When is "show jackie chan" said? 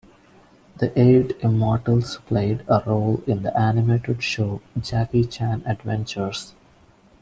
4.23-5.61